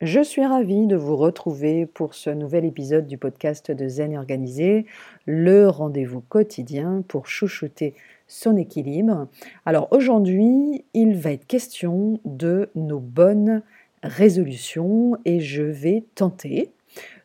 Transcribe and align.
Je 0.00 0.22
suis 0.22 0.46
ravie 0.46 0.86
de 0.86 0.96
vous 0.96 1.14
retrouver 1.14 1.84
pour 1.84 2.14
ce 2.14 2.30
nouvel 2.30 2.64
épisode 2.64 3.06
du 3.06 3.18
podcast 3.18 3.70
de 3.70 3.86
Zen 3.86 4.16
Organisé, 4.16 4.86
le 5.26 5.68
rendez-vous 5.68 6.22
quotidien 6.22 7.04
pour 7.06 7.26
chouchouter 7.26 7.92
son 8.26 8.56
équilibre. 8.56 9.28
Alors 9.66 9.88
aujourd'hui, 9.90 10.86
il 10.94 11.16
va 11.16 11.32
être 11.32 11.46
question 11.46 12.18
de 12.24 12.70
nos 12.74 12.98
bonnes 12.98 13.62
résolutions 14.02 15.18
et 15.26 15.40
je 15.40 15.64
vais 15.64 16.04
tenter 16.14 16.70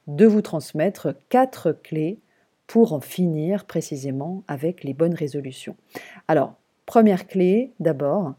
de 0.08 0.26
vous 0.26 0.42
transmettre 0.42 1.16
quatre 1.30 1.72
clés 1.72 2.18
pour 2.68 2.92
en 2.92 3.00
finir 3.00 3.64
précisément 3.64 4.44
avec 4.50 4.84
les 4.84 4.94
bonnes 4.94 5.16
résolutions. 5.16 5.78
Alors, 6.28 6.56
première 6.86 7.26
clé, 7.26 7.72
d'abord, 7.80 8.34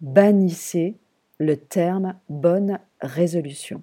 bannissez 0.00 0.94
le 1.40 1.56
terme 1.56 2.14
bonne 2.28 2.78
résolution. 3.00 3.82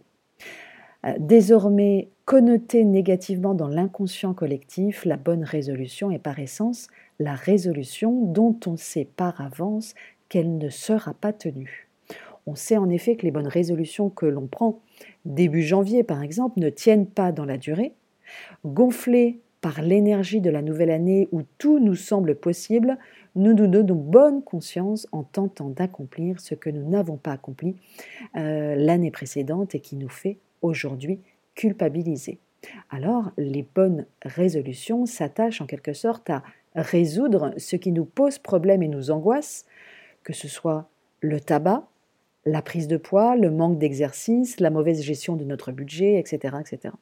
Euh, 1.05 1.13
désormais 1.19 2.09
connoté 2.25 2.85
négativement 2.85 3.55
dans 3.55 3.67
l'inconscient 3.67 4.33
collectif, 4.33 5.03
la 5.05 5.17
bonne 5.17 5.43
résolution 5.43 6.11
est 6.11 6.19
par 6.19 6.39
essence 6.39 6.87
la 7.19 7.33
résolution 7.33 8.25
dont 8.25 8.57
on 8.67 8.77
sait 8.77 9.09
par 9.15 9.41
avance 9.41 9.95
qu'elle 10.29 10.57
ne 10.57 10.69
sera 10.69 11.15
pas 11.15 11.33
tenue. 11.33 11.89
On 12.45 12.53
sait 12.53 12.77
en 12.77 12.89
effet 12.89 13.15
que 13.15 13.23
les 13.23 13.31
bonnes 13.31 13.47
résolutions 13.47 14.09
que 14.09 14.27
l'on 14.27 14.47
prend 14.47 14.79
début 15.25 15.63
janvier 15.63 16.03
par 16.03 16.21
exemple 16.21 16.59
ne 16.59 16.69
tiennent 16.69 17.07
pas 17.07 17.31
dans 17.31 17.45
la 17.45 17.57
durée. 17.57 17.93
Gonflées 18.65 19.41
par 19.61 19.81
l'énergie 19.81 20.41
de 20.41 20.49
la 20.49 20.61
nouvelle 20.61 20.91
année 20.91 21.27
où 21.31 21.41
tout 21.57 21.79
nous 21.79 21.95
semble 21.95 22.35
possible, 22.35 22.97
nous 23.35 23.53
nous 23.53 23.67
donnons 23.67 23.95
bonne 23.95 24.43
conscience 24.43 25.07
en 25.11 25.23
tentant 25.23 25.69
d'accomplir 25.69 26.39
ce 26.39 26.55
que 26.55 26.69
nous 26.69 26.87
n'avons 26.87 27.17
pas 27.17 27.31
accompli 27.31 27.75
euh, 28.35 28.75
l'année 28.75 29.11
précédente 29.11 29.75
et 29.75 29.79
qui 29.79 29.95
nous 29.95 30.09
fait 30.09 30.37
aujourd'hui 30.61 31.19
culpabiliser. 31.55 32.39
Alors, 32.89 33.31
les 33.37 33.65
bonnes 33.75 34.05
résolutions 34.23 35.05
s'attachent 35.05 35.61
en 35.61 35.65
quelque 35.65 35.93
sorte 35.93 36.29
à 36.29 36.43
résoudre 36.75 37.53
ce 37.57 37.75
qui 37.75 37.91
nous 37.91 38.05
pose 38.05 38.39
problème 38.39 38.83
et 38.83 38.87
nous 38.87 39.11
angoisse, 39.11 39.65
que 40.23 40.33
ce 40.33 40.47
soit 40.47 40.89
le 41.21 41.39
tabac, 41.39 41.87
la 42.45 42.61
prise 42.61 42.87
de 42.87 42.97
poids, 42.97 43.35
le 43.35 43.51
manque 43.51 43.77
d'exercice, 43.77 44.59
la 44.59 44.69
mauvaise 44.69 45.01
gestion 45.01 45.35
de 45.35 45.43
notre 45.43 45.71
budget, 45.71 46.19
etc., 46.19 46.55
etc. 46.59 46.93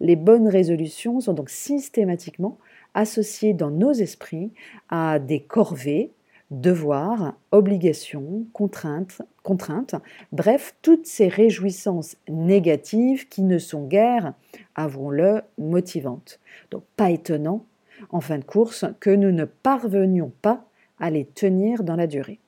Les 0.00 0.16
bonnes 0.16 0.48
résolutions 0.48 1.20
sont 1.20 1.32
donc 1.32 1.50
systématiquement 1.50 2.58
associées 2.94 3.54
dans 3.54 3.70
nos 3.70 3.92
esprits 3.92 4.52
à 4.88 5.18
des 5.18 5.40
corvées, 5.40 6.12
devoirs, 6.50 7.34
obligations, 7.50 8.46
contraintes, 8.52 9.22
contraintes, 9.42 9.96
bref, 10.32 10.74
toutes 10.82 11.06
ces 11.06 11.28
réjouissances 11.28 12.16
négatives 12.28 13.28
qui 13.28 13.42
ne 13.42 13.58
sont 13.58 13.86
guère, 13.86 14.32
avouons-le, 14.74 15.42
motivantes. 15.58 16.40
Donc 16.70 16.84
pas 16.96 17.10
étonnant, 17.10 17.66
en 18.10 18.20
fin 18.20 18.38
de 18.38 18.44
course, 18.44 18.84
que 19.00 19.10
nous 19.10 19.32
ne 19.32 19.44
parvenions 19.44 20.32
pas 20.42 20.64
à 20.98 21.10
les 21.10 21.24
tenir 21.24 21.82
dans 21.82 21.96
la 21.96 22.06
durée. 22.06 22.38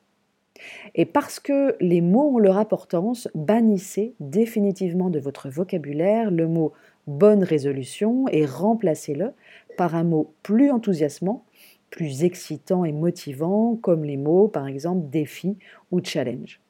Et 0.95 1.05
parce 1.05 1.41
que 1.41 1.77
les 1.81 2.01
mots 2.01 2.35
ont 2.35 2.39
leur 2.39 2.59
importance, 2.59 3.29
bannissez 3.35 4.15
définitivement 4.21 5.11
de 5.11 5.19
votre 5.19 5.49
vocabulaire 5.49 6.31
le 6.31 6.47
mot 6.47 6.73
bonne 7.07 7.43
résolution 7.43 8.27
et 8.29 8.45
remplacez-le 8.45 9.33
par 9.77 9.95
un 9.95 10.05
mot 10.05 10.33
plus 10.43 10.71
enthousiasmant, 10.71 11.45
plus 11.91 12.25
excitant 12.25 12.85
et 12.85 12.93
motivant, 12.93 13.77
comme 13.77 14.05
les 14.05 14.17
mots 14.17 14.49
par 14.49 14.67
exemple 14.67 15.09
défi 15.09 15.57
ou 15.91 16.01
challenge. 16.03 16.61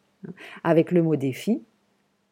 Avec 0.65 0.93
le 0.93 1.03
mot 1.03 1.17
défi, 1.17 1.63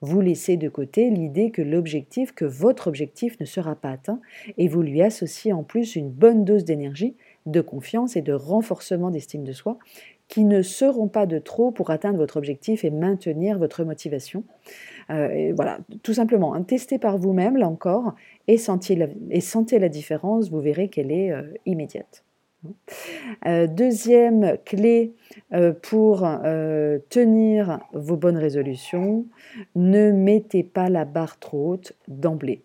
vous 0.02 0.20
laissez 0.20 0.56
de 0.56 0.68
côté 0.68 1.10
l'idée 1.10 1.50
que 1.50 1.62
l'objectif, 1.62 2.32
que 2.32 2.44
votre 2.44 2.86
objectif 2.86 3.40
ne 3.40 3.46
sera 3.46 3.74
pas 3.74 3.90
atteint, 3.90 4.20
et 4.58 4.68
vous 4.68 4.82
lui 4.82 5.02
associez 5.02 5.52
en 5.52 5.62
plus 5.62 5.96
une 5.96 6.10
bonne 6.10 6.44
dose 6.44 6.64
d'énergie, 6.64 7.16
de 7.46 7.60
confiance 7.60 8.16
et 8.16 8.22
de 8.22 8.33
renforcement 8.33 9.11
d'estime 9.11 9.45
de 9.45 9.52
soi, 9.52 9.78
qui 10.29 10.45
ne 10.45 10.63
seront 10.63 11.09
pas 11.09 11.27
de 11.27 11.39
trop 11.39 11.70
pour 11.70 11.91
atteindre 11.91 12.19
votre 12.19 12.37
objectif 12.37 12.85
et 12.85 12.91
maintenir 12.91 13.59
votre 13.59 13.85
motivation. 13.85 14.45
Euh, 15.11 15.53
voilà, 15.55 15.79
tout 16.03 16.14
simplement, 16.14 16.55
hein, 16.55 16.63
testez 16.63 16.98
par 16.98 17.17
vous-même, 17.17 17.57
là 17.57 17.69
encore, 17.69 18.14
et, 18.48 18.59
sentez 18.59 18.97
la, 18.97 19.89
différence, 19.89 20.51
vous 20.51 20.61
verrez 20.61 20.89
qu'elle 20.89 21.13
est 21.13 21.31
euh, 21.31 21.42
immédiate. 21.64 22.25
Euh, 23.47 23.69
deuxième 23.69 24.57
clé 24.64 25.14
pour 25.83 26.27
tenir 27.08 27.79
vos 27.93 28.17
bonnes 28.17 28.39
résolutions, 28.39 29.27
ne 29.77 30.11
mettez 30.11 30.64
pas 30.64 30.89
la 30.89 31.05
barre 31.05 31.39
trop 31.39 31.75
haute 31.75 31.93
d'emblée 32.08 32.63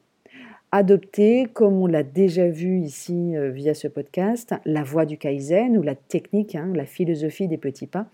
adopter, 0.72 1.48
comme 1.52 1.82
on 1.82 1.88
l'a 1.88 2.04
déjà 2.04 2.48
vu 2.48 2.80
ici 2.80 3.36
euh, 3.36 3.50
via 3.50 3.74
ce 3.74 3.88
podcast, 3.88 4.54
la 4.66 4.84
voie 4.84 5.06
du 5.06 5.18
Kaizen 5.18 5.78
ou 5.78 5.82
la 5.82 5.96
technique, 5.96 6.56
hein, 6.56 6.72
la 6.74 6.86
philosophie 6.86 7.48
des 7.48 7.58
petits 7.58 7.88
pas, 7.88 8.08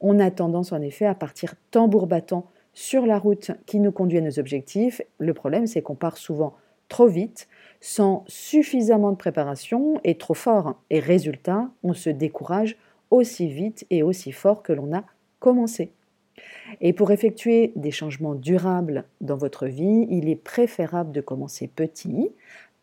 on 0.00 0.18
a 0.20 0.30
tendance 0.30 0.72
en 0.72 0.82
effet 0.82 1.06
à 1.06 1.14
partir 1.14 1.54
tambour 1.70 2.06
battant 2.06 2.46
sur 2.74 3.06
la 3.06 3.18
route 3.18 3.52
qui 3.66 3.78
nous 3.80 3.92
conduit 3.92 4.18
à 4.18 4.20
nos 4.20 4.38
objectifs. 4.38 5.00
Le 5.18 5.32
problème, 5.32 5.66
c'est 5.66 5.80
qu'on 5.80 5.94
part 5.94 6.18
souvent 6.18 6.54
trop 6.88 7.06
vite, 7.06 7.48
sans 7.80 8.24
suffisamment 8.26 9.12
de 9.12 9.16
préparation 9.16 10.00
et 10.04 10.16
trop 10.16 10.34
fort. 10.34 10.76
Et 10.90 11.00
résultat, 11.00 11.70
on 11.82 11.94
se 11.94 12.10
décourage 12.10 12.76
aussi 13.10 13.48
vite 13.48 13.86
et 13.90 14.02
aussi 14.02 14.32
fort 14.32 14.62
que 14.62 14.72
l'on 14.72 14.94
a 14.94 15.04
commencé. 15.38 15.90
Et 16.80 16.92
pour 16.92 17.10
effectuer 17.10 17.72
des 17.76 17.90
changements 17.90 18.34
durables 18.34 19.04
dans 19.20 19.36
votre 19.36 19.66
vie, 19.66 20.06
il 20.10 20.28
est 20.28 20.36
préférable 20.36 21.12
de 21.12 21.20
commencer 21.20 21.68
petit, 21.68 22.30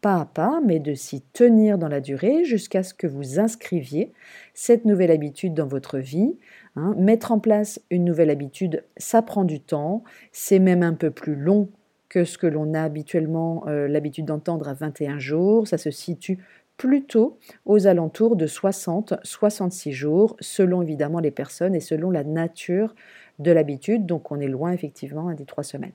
pas 0.02 0.22
à 0.22 0.26
pas, 0.26 0.62
mais 0.66 0.80
de 0.80 0.94
s'y 0.94 1.22
tenir 1.34 1.78
dans 1.78 1.88
la 1.88 2.02
durée 2.02 2.44
jusqu'à 2.44 2.84
ce 2.84 2.94
que 2.94 3.08
vous 3.08 3.40
inscriviez 3.40 4.12
cette 4.54 4.86
nouvelle 4.86 5.12
habitude 5.12 5.54
dans 5.54 5.68
votre 5.68 6.00
vie. 6.00 6.38
Hein. 6.76 6.96
Mettre 6.98 7.32
en 7.32 7.40
place 7.40 7.80
une 7.92 8.06
nouvelle 8.06 8.32
habitude, 8.32 8.84
ça 8.98 9.22
prend 9.22 9.44
du 9.44 9.60
temps, 9.60 10.04
c'est 10.32 10.60
même 10.60 10.84
un 10.84 10.94
peu 10.94 11.12
plus 11.12 11.36
long 11.36 11.70
que 12.10 12.26
ce 12.26 12.38
que 12.38 12.48
l'on 12.48 12.74
a 12.74 12.82
habituellement 12.82 13.64
euh, 13.68 13.88
l'habitude 13.88 14.26
d'entendre 14.26 14.68
à 14.68 14.74
21 14.74 15.18
jours. 15.20 15.66
Ça 15.66 15.78
se 15.78 15.92
situe 15.92 16.40
plutôt 16.81 17.38
aux 17.68 17.86
alentours 17.86 18.36
de 18.36 18.47
60-66 18.47 19.92
jours, 19.92 20.36
selon 20.40 20.81
évidemment 20.81 21.19
les 21.19 21.30
personnes 21.30 21.75
et 21.75 21.80
selon 21.80 22.09
la 22.09 22.24
nature 22.24 22.96
de 23.38 23.52
l'habitude. 23.52 24.08
Donc 24.08 24.31
on 24.31 24.40
est 24.40 24.47
loin 24.47 24.72
effectivement 24.72 25.31
des 25.31 25.46
trois 25.46 25.64
semaines. 25.64 25.92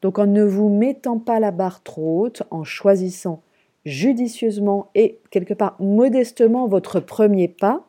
Donc 0.00 0.18
en 0.18 0.26
ne 0.26 0.42
vous 0.42 0.70
mettant 0.70 1.18
pas 1.18 1.40
la 1.40 1.50
barre 1.50 1.82
trop 1.82 2.22
haute, 2.22 2.42
en 2.50 2.64
choisissant 2.64 3.42
judicieusement 3.84 4.90
et 4.94 5.18
quelque 5.28 5.52
part 5.52 5.76
modestement 5.78 6.68
votre 6.68 7.00
premier 7.00 7.48
pas, 7.48 7.86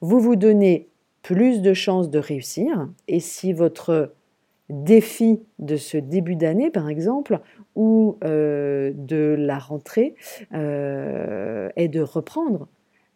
vous 0.00 0.18
vous 0.18 0.34
donnez 0.34 0.88
plus 1.22 1.62
de 1.62 1.74
chances 1.74 2.10
de 2.10 2.18
réussir. 2.18 2.88
Et 3.06 3.20
si 3.20 3.52
votre 3.52 4.14
défi 4.70 5.40
de 5.58 5.76
ce 5.76 5.96
début 5.96 6.36
d'année, 6.36 6.70
par 6.70 6.88
exemple, 6.88 7.40
ou 7.74 8.18
euh, 8.24 8.92
de 8.94 9.34
la 9.38 9.58
rentrée, 9.58 10.14
euh, 10.54 11.70
est 11.76 11.88
de 11.88 12.00
reprendre 12.00 12.68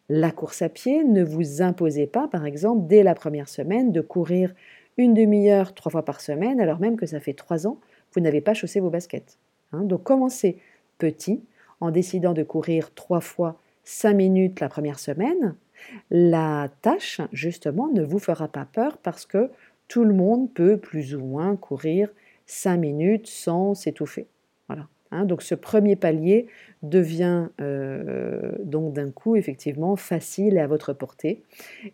la 0.08 0.30
course 0.30 0.62
à 0.62 0.68
pied. 0.68 1.04
Ne 1.04 1.22
vous 1.22 1.62
imposez 1.62 2.06
pas, 2.06 2.28
par 2.28 2.46
exemple, 2.46 2.86
dès 2.86 3.02
la 3.02 3.14
première 3.14 3.48
semaine, 3.48 3.92
de 3.92 4.00
courir 4.00 4.54
une 4.96 5.14
demi-heure 5.14 5.74
trois 5.74 5.90
fois 5.90 6.04
par 6.04 6.20
semaine, 6.20 6.60
alors 6.60 6.80
même 6.80 6.96
que 6.96 7.06
ça 7.06 7.20
fait 7.20 7.32
trois 7.32 7.66
ans 7.66 7.78
que 8.10 8.20
vous 8.20 8.20
n'avez 8.20 8.40
pas 8.40 8.54
chaussé 8.54 8.80
vos 8.80 8.90
baskets. 8.90 9.38
Hein. 9.72 9.82
Donc 9.82 10.02
commencez 10.02 10.58
petit, 10.98 11.42
en 11.80 11.90
décidant 11.90 12.34
de 12.34 12.42
courir 12.42 12.92
trois 12.94 13.20
fois 13.20 13.58
cinq 13.84 14.14
minutes 14.14 14.60
la 14.60 14.68
première 14.68 14.98
semaine. 14.98 15.54
La 16.10 16.68
tâche, 16.82 17.20
justement, 17.32 17.88
ne 17.88 18.02
vous 18.02 18.20
fera 18.20 18.48
pas 18.48 18.66
peur 18.70 18.98
parce 18.98 19.26
que 19.26 19.50
tout 19.92 20.04
le 20.04 20.14
monde 20.14 20.50
peut 20.54 20.78
plus 20.78 21.14
ou 21.14 21.20
moins 21.20 21.54
courir 21.54 22.08
5 22.46 22.78
minutes 22.78 23.26
sans 23.26 23.74
s'étouffer. 23.74 24.26
Voilà. 24.66 24.88
Hein. 25.10 25.26
donc 25.26 25.42
ce 25.42 25.54
premier 25.54 25.96
palier 25.96 26.46
devient 26.82 27.48
euh, 27.60 28.52
donc 28.64 28.94
d'un 28.94 29.10
coup 29.10 29.36
effectivement 29.36 29.94
facile 29.96 30.56
à 30.56 30.66
votre 30.66 30.94
portée. 30.94 31.42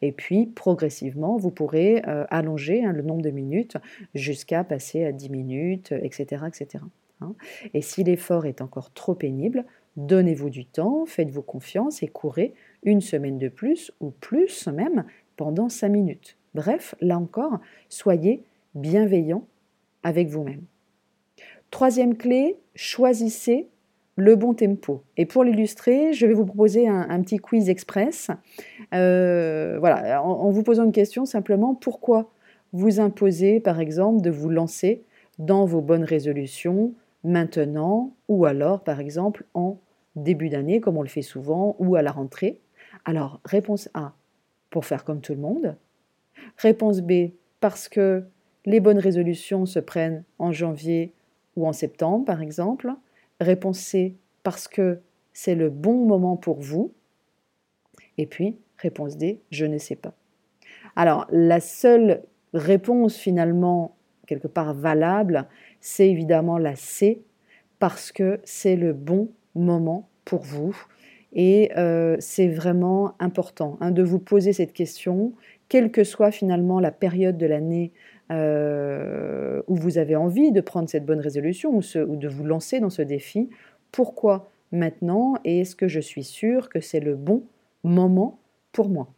Et 0.00 0.12
puis 0.12 0.46
progressivement, 0.46 1.38
vous 1.38 1.50
pourrez 1.50 2.04
euh, 2.06 2.24
allonger 2.30 2.84
hein, 2.84 2.92
le 2.92 3.02
nombre 3.02 3.22
de 3.22 3.30
minutes 3.30 3.78
jusqu'à 4.14 4.62
passer 4.62 5.04
à 5.04 5.10
10 5.10 5.30
minutes, 5.30 5.90
etc. 5.90 6.44
etc. 6.46 6.84
Hein. 7.20 7.34
Et 7.74 7.82
si 7.82 8.04
l'effort 8.04 8.46
est 8.46 8.60
encore 8.60 8.92
trop 8.92 9.16
pénible, 9.16 9.64
donnez-vous 9.96 10.50
du 10.50 10.66
temps, 10.66 11.04
faites-vous 11.04 11.42
confiance 11.42 12.04
et 12.04 12.06
courez 12.06 12.54
une 12.84 13.00
semaine 13.00 13.38
de 13.38 13.48
plus 13.48 13.90
ou 13.98 14.10
plus 14.12 14.68
même 14.68 15.04
pendant 15.34 15.68
5 15.68 15.88
minutes. 15.88 16.37
Bref, 16.54 16.94
là 17.00 17.18
encore, 17.18 17.60
soyez 17.88 18.44
bienveillant 18.74 19.44
avec 20.02 20.28
vous-même. 20.28 20.62
Troisième 21.70 22.16
clé, 22.16 22.56
choisissez 22.74 23.68
le 24.16 24.34
bon 24.34 24.52
tempo. 24.52 25.02
Et 25.16 25.26
pour 25.26 25.44
l'illustrer, 25.44 26.12
je 26.12 26.26
vais 26.26 26.34
vous 26.34 26.44
proposer 26.44 26.88
un, 26.88 27.22
petit 27.22 27.36
quiz 27.36 27.68
express. 27.68 28.30
Euh, 28.92 29.76
voilà, 29.78 30.22
en, 30.22 30.50
vous 30.50 30.62
posant 30.64 30.84
une 30.84 30.92
question 30.92 31.24
simplement, 31.24 31.74
pourquoi 31.74 32.30
vous 32.72 33.00
imposez 33.00 33.60
par 33.60 33.80
exemple 33.80 34.20
de 34.20 34.30
vous 34.30 34.50
lancer 34.50 35.04
dans 35.38 35.64
vos 35.64 35.80
bonnes 35.80 36.04
résolutions 36.04 36.92
maintenant 37.22 38.12
ou 38.26 38.44
alors 38.44 38.82
par 38.82 38.98
exemple 39.00 39.44
en 39.54 39.78
début 40.16 40.48
d'année 40.48 40.80
comme 40.80 40.96
on 40.96 41.02
le 41.02 41.08
fait 41.08 41.22
souvent 41.22 41.76
ou 41.78 41.94
à 41.94 42.02
la 42.02 42.10
rentrée? 42.10 42.60
Alors 43.04 43.40
réponse 43.44 43.88
A, 43.94 44.14
pour 44.70 44.84
faire 44.84 45.04
comme 45.04 45.20
tout 45.20 45.34
le 45.34 45.40
monde. 45.40 45.76
Réponse 46.56 47.00
B, 47.00 47.30
parce 47.60 47.88
que 47.88 48.24
les 48.64 48.80
bonnes 48.80 48.98
résolutions 48.98 49.66
se 49.66 49.78
prennent 49.78 50.24
en 50.38 50.52
janvier 50.52 51.12
ou 51.56 51.66
en 51.66 51.72
septembre 51.72 52.24
par 52.24 52.42
exemple. 52.42 52.92
Réponse 53.40 53.78
C, 53.78 54.16
parce 54.42 54.68
que 54.68 55.00
c'est 55.32 55.54
le 55.54 55.70
bon 55.70 56.04
moment 56.06 56.36
pour 56.36 56.60
vous. 56.60 56.92
Et 58.16 58.26
puis, 58.26 58.56
réponse 58.78 59.16
D, 59.16 59.40
je 59.50 59.64
ne 59.64 59.78
sais 59.78 59.96
pas. 59.96 60.14
Alors, 60.96 61.26
la 61.30 61.60
seule 61.60 62.22
réponse 62.54 63.16
finalement 63.16 63.96
quelque 64.26 64.48
part 64.48 64.74
valable, 64.74 65.46
c'est 65.80 66.08
évidemment 66.08 66.58
la 66.58 66.76
C, 66.76 67.22
parce 67.78 68.12
que 68.12 68.40
c'est 68.44 68.76
le 68.76 68.92
bon 68.92 69.30
moment 69.54 70.08
pour 70.24 70.42
vous. 70.42 70.76
Et 71.32 71.70
euh, 71.76 72.16
c'est 72.20 72.48
vraiment 72.48 73.14
important 73.18 73.76
hein, 73.80 73.90
de 73.90 74.02
vous 74.02 74.18
poser 74.18 74.52
cette 74.52 74.72
question, 74.72 75.32
quelle 75.68 75.90
que 75.90 76.04
soit 76.04 76.30
finalement 76.30 76.80
la 76.80 76.90
période 76.90 77.36
de 77.36 77.46
l'année 77.46 77.92
euh, 78.30 79.62
où 79.68 79.74
vous 79.74 79.98
avez 79.98 80.16
envie 80.16 80.52
de 80.52 80.60
prendre 80.60 80.88
cette 80.88 81.06
bonne 81.06 81.20
résolution 81.20 81.70
ou, 81.70 81.80
ou 81.80 82.16
de 82.16 82.28
vous 82.28 82.44
lancer 82.44 82.80
dans 82.80 82.90
ce 82.90 83.02
défi. 83.02 83.48
Pourquoi 83.92 84.50
maintenant 84.72 85.36
et 85.44 85.60
est-ce 85.60 85.76
que 85.76 85.88
je 85.88 86.00
suis 86.00 86.24
sûre 86.24 86.68
que 86.68 86.80
c'est 86.80 87.00
le 87.00 87.14
bon 87.14 87.44
moment 87.84 88.38
pour 88.72 88.88
moi? 88.88 89.08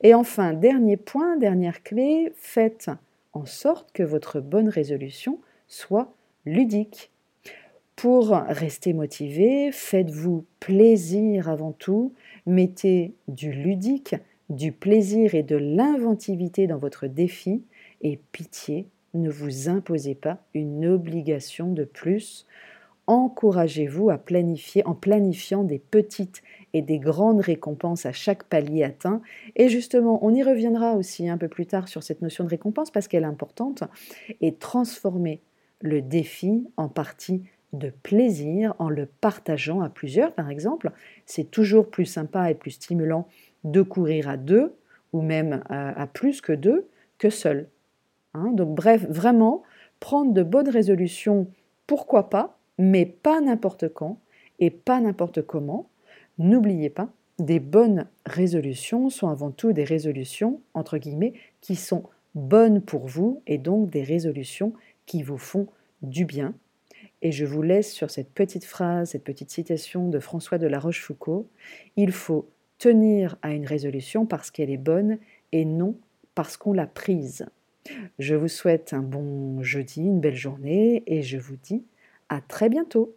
Et 0.00 0.14
enfin, 0.14 0.54
dernier 0.54 0.96
point, 0.96 1.36
dernière 1.36 1.82
clé, 1.82 2.32
faites 2.36 2.90
en 3.34 3.44
sorte 3.44 3.92
que 3.92 4.02
votre 4.02 4.40
bonne 4.40 4.68
résolution 4.68 5.38
soit 5.66 6.14
ludique. 6.46 7.10
Pour 7.96 8.30
rester 8.30 8.92
motivé, 8.92 9.70
faites-vous 9.72 10.44
plaisir 10.60 11.48
avant 11.48 11.72
tout, 11.72 12.14
mettez 12.46 13.12
du 13.26 13.50
ludique, 13.52 14.14
du 14.48 14.72
plaisir 14.72 15.34
et 15.34 15.42
de 15.42 15.56
l'inventivité 15.56 16.66
dans 16.66 16.78
votre 16.78 17.06
défi 17.06 17.62
et 18.00 18.18
pitié, 18.32 18.86
ne 19.14 19.30
vous 19.30 19.68
imposez 19.68 20.14
pas 20.14 20.38
une 20.54 20.86
obligation 20.86 21.72
de 21.72 21.84
plus. 21.84 22.46
Encouragez-vous 23.06 24.10
à 24.10 24.18
planifier 24.18 24.86
en 24.86 24.94
planifiant 24.94 25.64
des 25.64 25.78
petites 25.78 26.42
et 26.74 26.82
des 26.82 26.98
grandes 26.98 27.40
récompenses 27.40 28.04
à 28.04 28.12
chaque 28.12 28.44
palier 28.44 28.84
atteint. 28.84 29.22
Et 29.56 29.68
justement, 29.68 30.18
on 30.22 30.34
y 30.34 30.42
reviendra 30.42 30.92
aussi 30.92 31.28
un 31.28 31.38
peu 31.38 31.48
plus 31.48 31.66
tard 31.66 31.88
sur 31.88 32.02
cette 32.02 32.20
notion 32.20 32.44
de 32.44 32.50
récompense 32.50 32.90
parce 32.90 33.08
qu'elle 33.08 33.22
est 33.22 33.26
importante. 33.26 33.84
Et 34.42 34.54
transformer 34.54 35.40
le 35.80 36.02
défi 36.02 36.66
en 36.76 36.88
partie 36.88 37.44
de 37.72 37.90
plaisir 37.90 38.74
en 38.78 38.88
le 38.88 39.06
partageant 39.06 39.80
à 39.80 39.88
plusieurs, 39.88 40.32
par 40.32 40.50
exemple. 40.50 40.90
C'est 41.26 41.50
toujours 41.50 41.90
plus 41.90 42.06
sympa 42.06 42.50
et 42.50 42.54
plus 42.54 42.72
stimulant 42.72 43.26
de 43.64 43.82
courir 43.82 44.28
à 44.28 44.36
deux 44.36 44.74
ou 45.12 45.22
même 45.22 45.62
à, 45.68 46.06
plus 46.06 46.40
que 46.40 46.52
deux 46.52 46.88
que 47.18 47.30
seul. 47.30 47.68
Hein. 48.34 48.52
Donc 48.52 48.74
bref, 48.74 49.06
vraiment, 49.08 49.62
prendre 50.00 50.32
de 50.32 50.42
bonnes 50.42 50.68
résolutions, 50.68 51.48
pourquoi 51.86 52.30
pas, 52.30 52.58
mais 52.78 53.06
pas 53.06 53.40
n'importe 53.40 53.88
quand 53.88 54.18
et 54.58 54.70
pas 54.70 55.00
n'importe 55.00 55.42
comment. 55.42 55.88
N'oubliez 56.38 56.90
pas, 56.90 57.08
des 57.38 57.60
bonnes 57.60 58.06
résolutions 58.26 59.10
sont 59.10 59.28
avant 59.28 59.50
tout 59.50 59.72
des 59.72 59.84
résolutions, 59.84 60.60
entre 60.74 60.98
guillemets, 60.98 61.34
qui 61.60 61.76
sont 61.76 62.04
bonnes 62.34 62.80
pour 62.80 63.06
vous 63.06 63.42
et 63.46 63.58
donc 63.58 63.90
des 63.90 64.02
résolutions 64.02 64.72
qui 65.06 65.22
vous 65.22 65.38
font 65.38 65.66
du 66.02 66.24
bien. 66.24 66.54
Et 67.22 67.32
je 67.32 67.44
vous 67.44 67.62
laisse 67.62 67.92
sur 67.92 68.10
cette 68.10 68.30
petite 68.30 68.64
phrase, 68.64 69.10
cette 69.10 69.24
petite 69.24 69.50
citation 69.50 70.08
de 70.08 70.20
François 70.20 70.58
de 70.58 70.66
la 70.66 70.78
Rochefoucauld. 70.78 71.46
Il 71.96 72.12
faut 72.12 72.48
tenir 72.78 73.36
à 73.42 73.52
une 73.52 73.66
résolution 73.66 74.26
parce 74.26 74.50
qu'elle 74.50 74.70
est 74.70 74.76
bonne 74.76 75.18
et 75.52 75.64
non 75.64 75.96
parce 76.34 76.56
qu'on 76.56 76.72
l'a 76.72 76.86
prise. 76.86 77.46
Je 78.18 78.34
vous 78.34 78.48
souhaite 78.48 78.92
un 78.92 79.02
bon 79.02 79.62
jeudi, 79.62 80.02
une 80.02 80.20
belle 80.20 80.36
journée 80.36 81.02
et 81.06 81.22
je 81.22 81.38
vous 81.38 81.56
dis 81.56 81.84
à 82.28 82.40
très 82.40 82.68
bientôt. 82.68 83.16